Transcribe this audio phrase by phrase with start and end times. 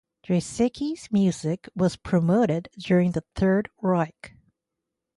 [0.23, 4.33] Draeseke's music was promoted during the Third Reich.